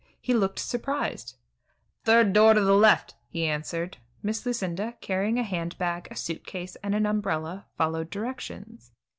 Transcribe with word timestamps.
He 0.19 0.33
looked 0.33 0.57
surprised. 0.57 1.35
"Third 2.05 2.33
door 2.33 2.55
to 2.55 2.61
the 2.61 2.73
left," 2.75 3.13
he 3.29 3.45
answered. 3.45 3.99
Miss 4.23 4.43
Lucinda, 4.47 4.95
carrying 4.99 5.37
a 5.37 5.43
hand 5.43 5.77
bag, 5.77 6.07
a 6.09 6.15
suit 6.15 6.43
case, 6.43 6.75
and 6.77 6.95
an 6.95 7.05
umbrella, 7.05 7.67
followed 7.77 8.09
directions. 8.09 8.93